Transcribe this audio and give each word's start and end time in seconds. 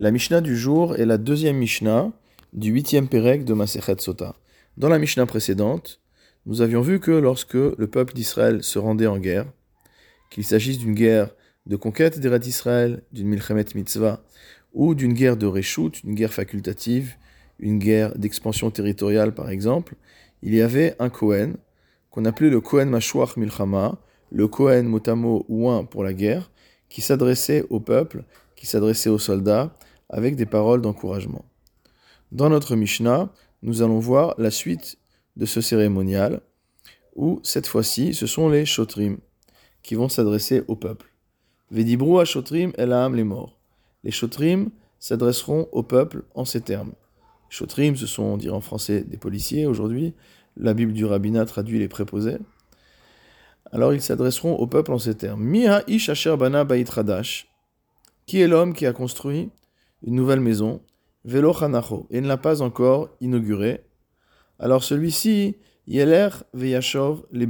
La 0.00 0.10
Mishnah 0.10 0.40
du 0.40 0.56
jour 0.56 0.96
est 0.96 1.06
la 1.06 1.18
deuxième 1.18 1.58
Mishnah 1.58 2.10
du 2.52 2.72
huitième 2.72 3.06
Pérec 3.06 3.44
de 3.44 3.54
Masechet 3.54 3.94
Sota. 4.00 4.34
Dans 4.76 4.88
la 4.88 4.98
Mishnah 4.98 5.24
précédente, 5.24 6.00
nous 6.46 6.62
avions 6.62 6.80
vu 6.80 6.98
que 6.98 7.12
lorsque 7.12 7.54
le 7.54 7.86
peuple 7.86 8.12
d'Israël 8.12 8.64
se 8.64 8.80
rendait 8.80 9.06
en 9.06 9.18
guerre, 9.18 9.46
qu'il 10.30 10.42
s'agisse 10.42 10.78
d'une 10.78 10.94
guerre 10.94 11.30
de 11.66 11.76
conquête 11.76 12.18
des 12.18 12.38
d'Israël, 12.40 13.02
d'une 13.12 13.28
Milchemet 13.28 13.66
Mitzvah, 13.76 14.24
ou 14.72 14.96
d'une 14.96 15.12
guerre 15.12 15.36
de 15.36 15.46
Reshut, 15.46 16.02
une 16.02 16.16
guerre 16.16 16.34
facultative, 16.34 17.14
une 17.60 17.78
guerre 17.78 18.18
d'expansion 18.18 18.72
territoriale 18.72 19.32
par 19.32 19.48
exemple, 19.48 19.94
il 20.42 20.56
y 20.56 20.60
avait 20.60 20.96
un 20.98 21.08
Kohen, 21.08 21.56
qu'on 22.10 22.24
appelait 22.24 22.50
le 22.50 22.60
Kohen 22.60 22.90
Mashuach 22.90 23.36
Milchama, 23.36 23.96
le 24.32 24.48
Kohen 24.48 24.88
Motamo 24.88 25.46
Ouin 25.48 25.84
pour 25.84 26.02
la 26.02 26.14
guerre, 26.14 26.50
qui 26.88 27.00
s'adressait 27.00 27.64
au 27.70 27.78
peuple, 27.78 28.24
qui 28.56 28.66
s'adressait 28.66 29.10
aux 29.10 29.20
soldats, 29.20 29.72
avec 30.14 30.36
des 30.36 30.46
paroles 30.46 30.80
d'encouragement. 30.80 31.44
Dans 32.30 32.48
notre 32.48 32.76
Mishnah, 32.76 33.30
nous 33.62 33.82
allons 33.82 33.98
voir 33.98 34.36
la 34.38 34.52
suite 34.52 34.96
de 35.36 35.44
ce 35.44 35.60
cérémonial, 35.60 36.40
où 37.16 37.40
cette 37.42 37.66
fois-ci, 37.66 38.14
ce 38.14 38.28
sont 38.28 38.48
les 38.48 38.64
Shotrim 38.64 39.18
qui 39.82 39.96
vont 39.96 40.08
s'adresser 40.08 40.62
au 40.68 40.76
peuple. 40.76 41.12
Vedibru 41.72 42.20
à 42.20 42.24
Shotrim 42.24 42.72
Elaam 42.78 43.16
les 43.16 43.24
morts. 43.24 43.58
Les 44.04 44.12
Shotrim 44.12 44.70
s'adresseront 45.00 45.68
au 45.72 45.82
peuple 45.82 46.22
en 46.36 46.44
ces 46.44 46.60
termes. 46.60 46.92
Shotrim, 47.48 47.96
ce 47.96 48.06
sont, 48.06 48.22
on 48.22 48.36
dirait 48.36 48.54
en 48.54 48.60
français, 48.60 49.02
des 49.02 49.16
policiers 49.16 49.66
aujourd'hui. 49.66 50.14
La 50.56 50.74
Bible 50.74 50.92
du 50.92 51.04
rabbinat 51.04 51.44
traduit 51.44 51.80
les 51.80 51.88
préposés. 51.88 52.38
Alors 53.72 53.92
ils 53.92 54.00
s'adresseront 54.00 54.54
au 54.54 54.68
peuple 54.68 54.92
en 54.92 54.98
ces 54.98 55.16
termes. 55.16 55.42
Miha 55.42 55.82
ish 55.88 56.08
asher 56.08 56.36
bana 56.36 56.64
Qui 58.26 58.40
est 58.40 58.46
l'homme 58.46 58.74
qui 58.74 58.86
a 58.86 58.92
construit 58.92 59.50
une 60.04 60.14
nouvelle 60.14 60.40
maison 60.40 60.80
Velo 61.24 61.54
chanacho. 61.54 62.06
Et 62.10 62.20
ne 62.20 62.28
l'a 62.28 62.36
pas 62.36 62.62
encore 62.62 63.10
inaugurée. 63.20 63.84
Alors 64.58 64.84
celui-ci, 64.84 65.56
yeler 65.86 66.28
veyashov 66.52 67.24
les. 67.32 67.48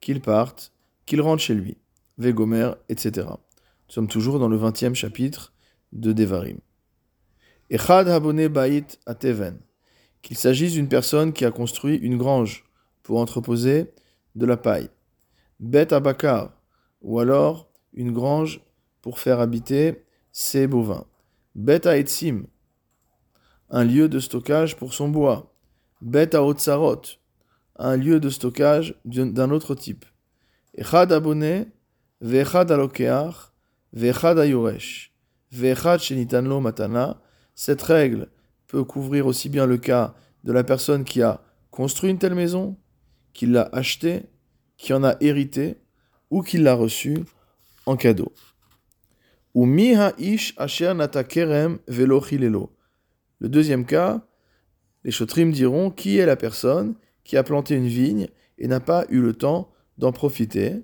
Qu'il 0.00 0.20
parte, 0.20 0.72
qu'il 1.06 1.20
rentre 1.20 1.42
chez 1.42 1.54
lui. 1.54 1.76
Vegomer, 2.16 2.72
etc. 2.88 3.26
Nous 3.28 3.94
sommes 3.94 4.08
toujours 4.08 4.38
dans 4.38 4.48
le 4.48 4.58
20e 4.58 4.94
chapitre 4.94 5.52
de 5.92 6.12
Devarim. 6.12 6.58
Echad 7.70 8.08
habone 8.08 8.48
bait 8.48 8.86
ateven. 9.06 9.58
Qu'il 10.22 10.36
s'agisse 10.36 10.72
d'une 10.72 10.88
personne 10.88 11.32
qui 11.32 11.44
a 11.44 11.50
construit 11.50 11.96
une 11.96 12.16
grange 12.16 12.64
pour 13.02 13.18
entreposer 13.18 13.92
de 14.34 14.46
la 14.46 14.56
paille. 14.56 14.88
Bet 15.60 15.92
abakar, 15.92 16.52
ou 17.02 17.20
alors 17.20 17.70
une 17.92 18.12
grange 18.12 18.60
pour 19.00 19.18
faire 19.18 19.40
habiter 19.40 20.04
ses 20.32 20.66
bovins. 20.66 21.06
Bet 21.58 21.86
etzim, 21.86 22.46
un 23.68 23.82
lieu 23.82 24.08
de 24.08 24.20
stockage 24.20 24.76
pour 24.76 24.94
son 24.94 25.08
bois. 25.08 25.52
Bet 26.00 26.36
otsarot, 26.36 27.02
un 27.74 27.96
lieu 27.96 28.20
de 28.20 28.30
stockage 28.30 28.94
d'un 29.04 29.50
autre 29.50 29.74
type. 29.74 30.04
Alokeach, 30.80 31.50
matana. 36.60 37.20
Cette 37.56 37.82
règle 37.82 38.28
peut 38.68 38.84
couvrir 38.84 39.26
aussi 39.26 39.48
bien 39.48 39.66
le 39.66 39.78
cas 39.78 40.14
de 40.44 40.52
la 40.52 40.62
personne 40.62 41.02
qui 41.02 41.22
a 41.22 41.42
construit 41.72 42.10
une 42.10 42.18
telle 42.18 42.36
maison, 42.36 42.76
qui 43.32 43.46
l'a 43.46 43.68
achetée, 43.72 44.26
qui 44.76 44.92
en 44.92 45.02
a 45.02 45.16
hérité 45.20 45.80
ou 46.30 46.42
qui 46.42 46.58
l'a 46.58 46.74
reçue 46.74 47.24
en 47.84 47.96
cadeau. 47.96 48.32
Ou 49.54 49.66
ish 50.18 50.54
Le 53.40 53.48
deuxième 53.48 53.84
cas, 53.86 54.20
les 55.04 55.10
chotrim 55.10 55.52
diront 55.52 55.90
qui 55.90 56.18
est 56.18 56.26
la 56.26 56.36
personne 56.36 56.94
qui 57.24 57.36
a 57.36 57.42
planté 57.42 57.74
une 57.74 57.86
vigne 57.86 58.28
et 58.58 58.68
n'a 58.68 58.80
pas 58.80 59.04
eu 59.08 59.20
le 59.20 59.32
temps 59.32 59.70
d'en 59.96 60.12
profiter? 60.12 60.82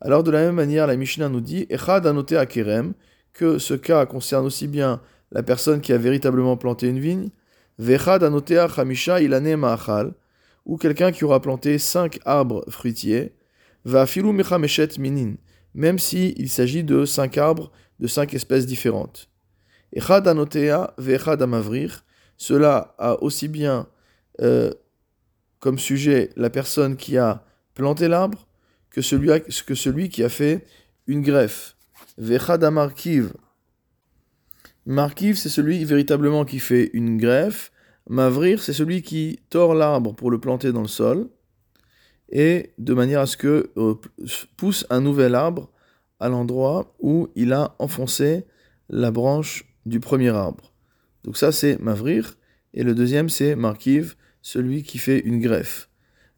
Alors 0.00 0.22
de 0.22 0.30
la 0.30 0.40
même 0.40 0.54
manière, 0.54 0.86
la 0.86 0.96
Mishnah 0.96 1.28
nous 1.28 1.40
dit 1.40 1.66
Echad 1.70 2.06
akerem 2.06 2.94
que 3.32 3.58
ce 3.58 3.74
cas 3.74 4.06
concerne 4.06 4.46
aussi 4.46 4.68
bien 4.68 5.00
la 5.32 5.42
personne 5.42 5.80
qui 5.80 5.92
a 5.92 5.98
véritablement 5.98 6.56
planté 6.56 6.88
une 6.88 7.00
vigne, 7.00 7.30
Vechad 7.78 8.22
chamisha 8.68 9.20
ilane 9.20 9.56
ma'achal, 9.56 10.14
ou 10.64 10.76
quelqu'un 10.76 11.10
qui 11.10 11.24
aura 11.24 11.40
planté 11.40 11.78
cinq 11.78 12.20
arbres 12.24 12.64
fruitiers, 12.68 13.34
va 13.84 14.06
filu 14.06 14.32
mechameshet 14.32 14.98
minin, 14.98 15.34
même 15.74 15.98
s'il 15.98 16.38
il 16.38 16.48
s'agit 16.48 16.84
de 16.84 17.04
cinq 17.04 17.38
arbres 17.38 17.70
de 18.00 18.06
cinq 18.06 18.34
espèces 18.34 18.66
différentes. 18.66 19.28
Cela 22.36 22.94
a 22.98 23.22
aussi 23.22 23.48
bien 23.48 23.86
euh, 24.40 24.72
comme 25.60 25.78
sujet 25.78 26.30
la 26.36 26.50
personne 26.50 26.96
qui 26.96 27.16
a 27.16 27.44
planté 27.74 28.08
l'arbre 28.08 28.46
que 28.90 29.00
celui, 29.00 30.08
qui 30.08 30.22
a 30.22 30.28
fait 30.28 30.66
une 31.06 31.22
greffe. 31.22 31.76
Vechad 32.18 32.62
amarkiv, 32.62 33.32
Markiv, 34.86 35.36
c'est 35.36 35.48
celui 35.48 35.82
véritablement 35.84 36.44
qui 36.44 36.58
fait 36.58 36.90
une 36.92 37.16
greffe. 37.16 37.72
Mavrir, 38.08 38.62
c'est 38.62 38.74
celui 38.74 39.00
qui 39.00 39.40
tord 39.48 39.74
l'arbre 39.74 40.14
pour 40.14 40.30
le 40.30 40.38
planter 40.38 40.72
dans 40.72 40.82
le 40.82 40.88
sol, 40.88 41.30
et 42.34 42.74
de 42.78 42.92
manière 42.92 43.20
à 43.20 43.26
ce 43.26 43.36
que 43.36 43.70
euh, 43.76 43.94
pousse 44.56 44.84
un 44.90 45.00
nouvel 45.00 45.34
arbre 45.34 45.70
à 46.20 46.28
l'endroit 46.28 46.94
où 46.98 47.28
il 47.36 47.52
a 47.52 47.76
enfoncé 47.78 48.44
la 48.90 49.10
branche 49.10 49.64
du 49.86 50.00
premier 50.00 50.30
arbre. 50.30 50.72
Donc 51.22 51.36
ça, 51.36 51.52
c'est 51.52 51.80
Mavrir. 51.80 52.34
Et 52.74 52.82
le 52.82 52.94
deuxième, 52.94 53.28
c'est 53.28 53.54
Markiv, 53.54 54.16
celui 54.42 54.82
qui 54.82 54.98
fait 54.98 55.20
une 55.20 55.40
greffe. 55.40 55.88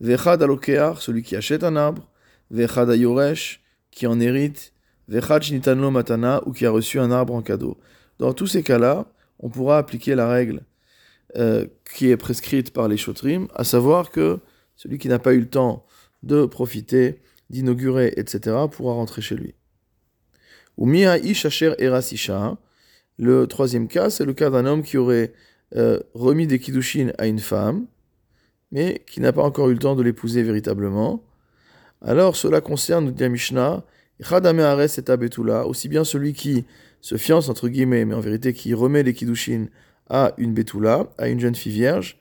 Vechad 0.00 0.42
alokear, 0.42 1.00
celui 1.00 1.22
qui 1.22 1.34
achète 1.34 1.64
un 1.64 1.76
arbre. 1.76 2.10
Vechad 2.50 2.90
ayoresh, 2.90 3.62
qui 3.90 4.06
en 4.06 4.20
hérite. 4.20 4.74
Vechad 5.08 5.42
shnitanlo 5.42 5.90
matana, 5.90 6.42
ou 6.46 6.52
qui 6.52 6.66
a 6.66 6.70
reçu 6.70 7.00
un 7.00 7.10
arbre 7.10 7.34
en 7.34 7.42
cadeau. 7.42 7.78
Dans 8.18 8.34
tous 8.34 8.46
ces 8.46 8.62
cas-là, 8.62 9.06
on 9.38 9.48
pourra 9.48 9.78
appliquer 9.78 10.14
la 10.14 10.28
règle 10.28 10.62
euh, 11.36 11.66
qui 11.94 12.10
est 12.10 12.16
prescrite 12.16 12.72
par 12.72 12.88
les 12.88 12.96
chotrim, 12.96 13.48
à 13.54 13.64
savoir 13.64 14.10
que 14.10 14.38
celui 14.76 14.98
qui 14.98 15.08
n'a 15.08 15.18
pas 15.18 15.34
eu 15.34 15.40
le 15.40 15.48
temps 15.48 15.84
de 16.22 16.46
profiter, 16.46 17.20
d'inaugurer, 17.50 18.12
etc., 18.16 18.56
pourra 18.70 18.94
rentrer 18.94 19.22
chez 19.22 19.36
lui. 19.36 19.54
Ou 20.76 20.92
erasisha. 20.92 22.58
Le 23.18 23.46
troisième 23.46 23.88
cas, 23.88 24.10
c'est 24.10 24.26
le 24.26 24.34
cas 24.34 24.50
d'un 24.50 24.66
homme 24.66 24.82
qui 24.82 24.98
aurait 24.98 25.32
euh, 25.74 26.00
remis 26.14 26.46
des 26.46 26.58
kiddushin 26.58 27.12
à 27.18 27.26
une 27.26 27.38
femme, 27.38 27.86
mais 28.70 29.02
qui 29.06 29.20
n'a 29.20 29.32
pas 29.32 29.42
encore 29.42 29.70
eu 29.70 29.72
le 29.72 29.78
temps 29.78 29.96
de 29.96 30.02
l'épouser 30.02 30.42
véritablement. 30.42 31.24
Alors 32.02 32.36
cela 32.36 32.60
concerne, 32.60 33.06
nous 33.06 33.10
dit 33.10 33.28
Mishnah, 33.28 33.84
aussi 35.64 35.88
bien 35.88 36.04
celui 36.04 36.32
qui 36.34 36.64
se 37.00 37.16
fiance, 37.16 37.48
entre 37.48 37.68
guillemets, 37.68 38.04
mais 38.04 38.14
en 38.14 38.20
vérité 38.20 38.52
qui 38.52 38.74
remet 38.74 39.02
les 39.02 39.14
kiddushin 39.14 39.66
à 40.08 40.32
une 40.36 40.52
betula, 40.54 41.08
à 41.18 41.28
une 41.28 41.40
jeune 41.40 41.54
fille 41.54 41.72
vierge, 41.72 42.18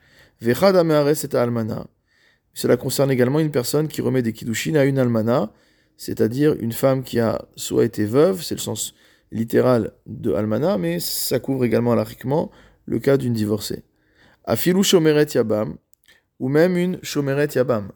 almana. 1.33 1.87
Cela 2.55 2.77
concerne 2.77 3.11
également 3.11 3.39
une 3.39 3.51
personne 3.51 3.89
qui 3.89 4.01
remet 4.01 4.21
des 4.21 4.33
kiddushin 4.33 4.75
à 4.75 4.85
une 4.85 4.97
almana, 4.97 5.51
c'est-à-dire 5.97 6.55
une 6.59 6.71
femme 6.71 7.03
qui 7.03 7.19
a 7.19 7.45
soit 7.57 7.83
été 7.83 8.05
veuve, 8.05 8.41
c'est 8.41 8.55
le 8.55 8.61
sens 8.61 8.95
littéral 9.31 9.91
de 10.07 10.33
almana, 10.33 10.77
mais 10.77 10.99
ça 10.99 11.39
couvre 11.39 11.65
également 11.65 11.91
alariquement 11.91 12.49
le 12.85 12.99
cas 12.99 13.17
d'une 13.17 13.33
divorcée. 13.33 13.83
Afilu 14.45 14.83
shomeret 14.83 15.27
yabam, 15.33 15.75
ou 16.39 16.47
même 16.47 16.77
une 16.77 16.97
shomeret 17.03 17.49
yabam. 17.55 17.91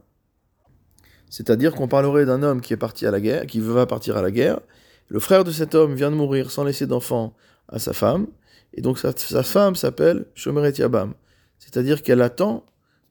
C'est-à-dire 1.30 1.74
qu'on 1.74 1.88
parlerait 1.88 2.25
d'un 2.25 2.44
homme 2.44 2.59
qui 2.59 2.74
est 2.74 2.78
parti 2.78 3.06
à 3.06 3.12
la 3.12 3.22
guerre, 3.22 3.46
qui 3.46 3.62
va 3.62 3.86
partir 3.86 4.18
à 4.18 4.22
la 4.22 4.31
guerre, 4.31 4.59
le 5.08 5.19
frère 5.19 5.46
de 5.46 5.52
cet 5.52 5.74
homme 5.74 5.96
vient 5.96 6.12
de 6.12 6.16
mourir 6.16 6.52
sans 6.52 6.66
laisser 6.66 6.86
d'enfant 6.86 7.34
à 7.69 7.80
sa 7.80 7.94
femme, 7.94 8.28
et 8.74 8.81
donc 8.81 9.00
sa, 9.00 9.13
femme 9.13 9.75
s'appelle 9.75 10.25
Shomeret 10.36 10.74
Yabam. 10.74 11.13
C'est-à-dire 11.60 12.04
qu'elle 12.04 12.22
attend 12.22 12.66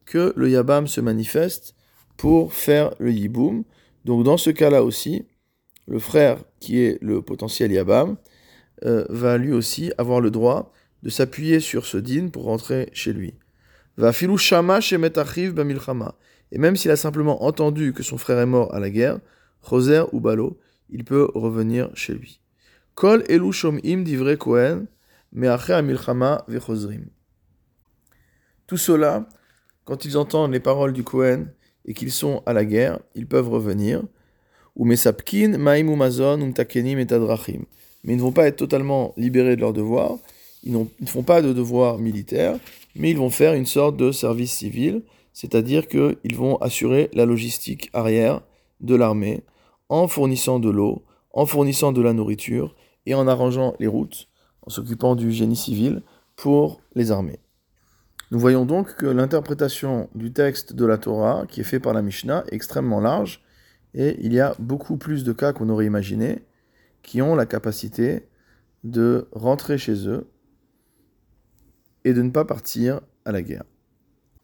que 0.08 0.32
le 0.36 0.48
Yabam 0.48 0.86
se 0.86 1.00
manifeste 1.02 1.74
pour 2.16 2.54
faire 2.54 2.94
le 2.98 3.12
Yiboum. 3.12 3.64
Donc 4.06 4.24
dans 4.24 4.38
ce 4.38 4.48
cas-là 4.48 4.82
aussi, 4.82 5.26
le 5.86 5.98
frère 5.98 6.38
qui 6.60 6.80
est 6.80 6.98
le 7.02 7.20
potentiel 7.20 7.70
Yabam 7.70 8.16
euh, 8.86 9.04
va 9.10 9.36
lui 9.36 9.52
aussi 9.52 9.92
avoir 9.98 10.20
le 10.20 10.30
droit 10.30 10.72
de 11.02 11.10
s'appuyer 11.10 11.60
sur 11.60 11.84
ce 11.84 11.98
din 11.98 12.28
pour 12.28 12.44
rentrer 12.44 12.88
chez 12.92 13.12
lui. 13.12 13.34
Va 13.98 14.12
filou 14.12 14.38
shama 14.38 14.80
bamilchama. 15.52 16.14
Et 16.52 16.58
même 16.58 16.76
s'il 16.76 16.90
a 16.90 16.96
simplement 16.96 17.44
entendu 17.44 17.92
que 17.92 18.02
son 18.02 18.16
frère 18.16 18.38
est 18.38 18.46
mort 18.46 18.74
à 18.74 18.80
la 18.80 18.88
guerre, 18.88 19.20
Choser 19.68 20.04
ou 20.12 20.20
Balo, 20.20 20.58
il 20.88 21.04
peut 21.04 21.28
revenir 21.34 21.90
chez 21.94 22.14
lui. 22.14 22.40
Kol 22.94 23.24
elu 23.28 23.52
shom'im 23.52 24.02
divrei 24.04 24.38
Kohen, 24.38 24.86
milchama 25.32 26.44
vechozrim. 26.48 27.10
Tout 28.66 28.78
cela, 28.78 29.28
quand 29.88 30.04
ils 30.04 30.18
entendent 30.18 30.52
les 30.52 30.60
paroles 30.60 30.92
du 30.92 31.02
Kohen 31.02 31.50
et 31.86 31.94
qu'ils 31.94 32.12
sont 32.12 32.42
à 32.44 32.52
la 32.52 32.66
guerre, 32.66 32.98
ils 33.14 33.26
peuvent 33.26 33.48
revenir. 33.48 34.02
Ou 34.76 34.84
mesapkin 34.84 35.56
ma'im 35.56 35.88
umtakenim 35.88 36.98
et 36.98 37.06
mais 38.04 38.12
ils 38.12 38.16
ne 38.16 38.20
vont 38.20 38.32
pas 38.32 38.46
être 38.46 38.56
totalement 38.56 39.14
libérés 39.16 39.56
de 39.56 39.62
leurs 39.62 39.72
devoirs. 39.72 40.18
Ils, 40.62 40.74
ne 40.74 41.06
font 41.06 41.22
pas 41.22 41.40
de 41.40 41.54
devoirs 41.54 41.96
militaires, 41.96 42.58
mais 42.96 43.12
ils 43.12 43.16
vont 43.16 43.30
faire 43.30 43.54
une 43.54 43.64
sorte 43.64 43.96
de 43.96 44.12
service 44.12 44.52
civil, 44.52 45.00
c'est-à-dire 45.32 45.88
qu'ils 45.88 46.36
vont 46.36 46.56
assurer 46.58 47.08
la 47.14 47.24
logistique 47.24 47.88
arrière 47.94 48.42
de 48.82 48.94
l'armée 48.94 49.42
en 49.88 50.06
fournissant 50.06 50.58
de 50.58 50.68
l'eau, 50.68 51.02
en 51.32 51.46
fournissant 51.46 51.92
de 51.92 52.02
la 52.02 52.12
nourriture 52.12 52.76
et 53.06 53.14
en 53.14 53.26
arrangeant 53.26 53.74
les 53.80 53.86
routes, 53.86 54.28
en 54.66 54.68
s'occupant 54.68 55.16
du 55.16 55.32
génie 55.32 55.56
civil 55.56 56.02
pour 56.36 56.82
les 56.94 57.10
armées. 57.10 57.40
Nous 58.30 58.38
voyons 58.38 58.66
donc 58.66 58.94
que 58.94 59.06
l'interprétation 59.06 60.10
du 60.14 60.32
texte 60.32 60.74
de 60.74 60.84
la 60.84 60.98
Torah, 60.98 61.46
qui 61.48 61.62
est 61.62 61.64
fait 61.64 61.80
par 61.80 61.94
la 61.94 62.02
Mishnah, 62.02 62.44
est 62.48 62.54
extrêmement 62.54 63.00
large, 63.00 63.42
et 63.94 64.18
il 64.20 64.34
y 64.34 64.40
a 64.40 64.54
beaucoup 64.58 64.98
plus 64.98 65.24
de 65.24 65.32
cas 65.32 65.54
qu'on 65.54 65.70
aurait 65.70 65.86
imaginé, 65.86 66.44
qui 67.02 67.22
ont 67.22 67.34
la 67.34 67.46
capacité 67.46 68.28
de 68.84 69.28
rentrer 69.32 69.78
chez 69.78 70.06
eux 70.06 70.28
et 72.04 72.12
de 72.12 72.20
ne 72.20 72.30
pas 72.30 72.44
partir 72.44 73.00
à 73.24 73.32
la 73.32 73.40
guerre. 73.40 73.64